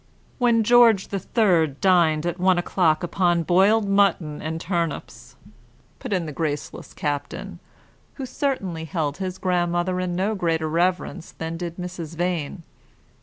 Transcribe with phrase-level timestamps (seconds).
[0.39, 5.35] "When George the Third dined at one o'clock upon boiled mutton and turnips,"
[5.99, 7.59] put in the graceless captain,
[8.15, 12.15] who certainly held his grandmother in no greater reverence than did Mrs.
[12.15, 12.63] Vane.